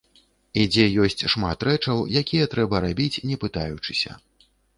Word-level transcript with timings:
І 0.61 0.61
дзе 0.71 0.85
ёсць 1.03 1.27
шмат 1.33 1.65
рэчаў, 1.69 2.01
якія 2.23 2.49
трэба 2.55 2.75
рабіць 2.87 3.21
не 3.29 3.39
пытаючыся. 3.45 4.19